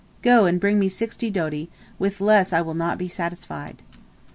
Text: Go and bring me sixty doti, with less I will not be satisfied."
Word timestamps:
Go 0.23 0.45
and 0.45 0.59
bring 0.59 0.79
me 0.79 0.89
sixty 0.89 1.29
doti, 1.29 1.69
with 1.99 2.21
less 2.21 2.51
I 2.53 2.61
will 2.61 2.73
not 2.73 2.97
be 2.97 3.07
satisfied." 3.07 3.83